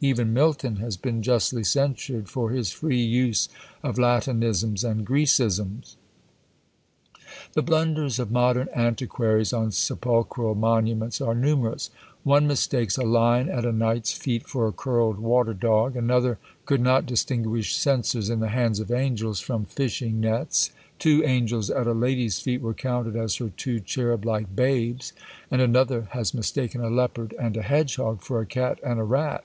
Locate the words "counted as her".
22.74-23.50